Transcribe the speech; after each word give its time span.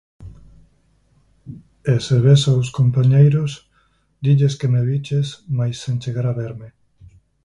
E, 1.93 1.95
se 2.05 2.17
ves 2.25 2.43
os 2.59 2.67
compañeiros, 2.79 3.51
dilles 4.23 4.57
que 4.59 4.71
me 4.73 4.81
viches 4.89 5.27
mais 5.57 5.75
sen 5.83 5.97
chegar 6.03 6.25
a 6.27 6.37
verme. 6.43 6.69